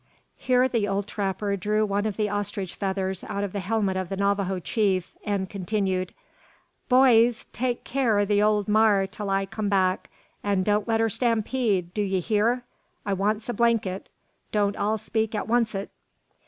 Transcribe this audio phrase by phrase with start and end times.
[0.39, 4.09] Here the old trapper drew one of the ostrich feathers out of the helmet of
[4.09, 6.11] the Navajo chief, and continued
[6.89, 7.45] "Boyees!
[7.53, 10.09] take care o' the ole mar till I kum back,
[10.43, 12.63] an don't let her stampede, do 'ee hear.
[13.05, 14.09] I wants a blanket.
[14.51, 15.89] Don't all speak at oncest!"